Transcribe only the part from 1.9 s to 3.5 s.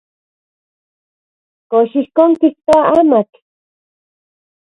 ijkon kijtoa amatl?